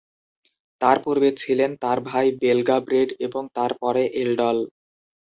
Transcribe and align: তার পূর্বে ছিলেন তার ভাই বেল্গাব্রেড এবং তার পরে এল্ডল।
তার 0.81 0.97
পূর্বে 1.03 1.29
ছিলেন 1.41 1.71
তার 1.83 1.97
ভাই 2.09 2.27
বেল্গাব্রেড 2.41 3.09
এবং 3.25 3.43
তার 3.55 3.71
পরে 3.81 4.03
এল্ডল। 4.21 4.57